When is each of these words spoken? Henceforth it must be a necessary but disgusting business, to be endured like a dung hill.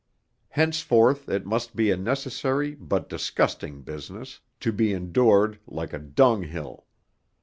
Henceforth 0.49 1.29
it 1.29 1.45
must 1.45 1.75
be 1.75 1.91
a 1.91 1.95
necessary 1.95 2.73
but 2.73 3.07
disgusting 3.07 3.83
business, 3.83 4.39
to 4.61 4.71
be 4.71 4.93
endured 4.93 5.59
like 5.67 5.93
a 5.93 5.99
dung 5.99 6.41
hill. 6.41 6.87